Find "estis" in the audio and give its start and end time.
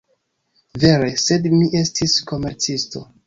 1.81-2.17